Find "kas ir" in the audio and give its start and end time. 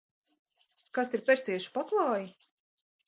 0.99-1.23